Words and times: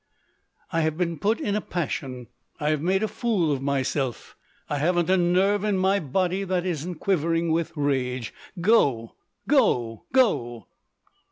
"I 0.71 0.81
have 0.81 0.97
been 0.97 1.19
put 1.19 1.39
in 1.39 1.55
a 1.55 1.61
passion; 1.61 2.25
I 2.59 2.71
have 2.71 2.81
made 2.81 3.03
a 3.03 3.07
fool 3.07 3.51
of 3.51 3.61
myself; 3.61 4.35
I 4.67 4.79
haven't 4.79 5.11
a 5.11 5.15
nerve 5.15 5.63
in 5.63 5.77
my 5.77 5.99
body 5.99 6.43
that 6.43 6.65
isn't 6.65 6.95
quivering 6.95 7.51
with 7.51 7.71
rage. 7.75 8.33
Go! 8.59 9.13
go! 9.47 10.05
go!" 10.11 10.65